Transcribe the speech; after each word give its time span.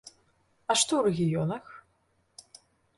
А 0.71 0.77
што 0.83 0.93
ў 0.97 1.03
рэгіёнах? 1.09 1.65